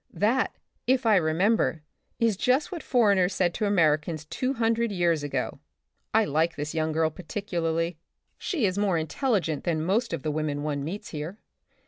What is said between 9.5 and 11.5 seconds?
than most of the women one meets here.